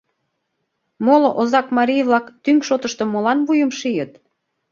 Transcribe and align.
Моло 1.05 1.29
озакмарий-влак 1.41 2.25
тӱҥ 2.43 2.57
шотышто 2.67 3.03
молан 3.07 3.39
вуйым 3.47 3.71
шийыт? 3.79 4.11